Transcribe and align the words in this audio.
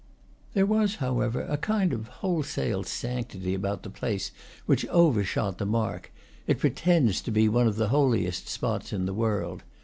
There 0.55 0.65
was, 0.65 0.95
however, 0.95 1.43
a 1.47 1.57
kind 1.57 1.93
of 1.93 2.07
wholesale 2.07 2.83
sanctity 2.85 3.53
about 3.53 3.83
the 3.83 3.91
place 3.91 4.31
which 4.65 4.87
overshot 4.87 5.59
the 5.59 5.65
mark; 5.67 6.11
it 6.47 6.57
pretends 6.57 7.21
to 7.21 7.29
be 7.29 7.47
one 7.47 7.67
of 7.67 7.75
the 7.75 7.89
holiest 7.89 8.47
spots 8.47 8.93
in 8.93 9.05
the 9.05 9.13
world. 9.13 9.61